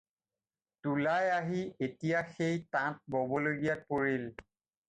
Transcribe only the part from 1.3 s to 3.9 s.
আহি এতিয়া সেই তাঁত ববলগীয়াত